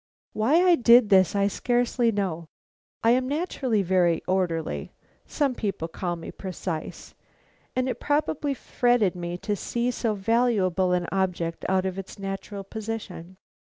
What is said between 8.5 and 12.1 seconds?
fretted me to see so valuable an object out of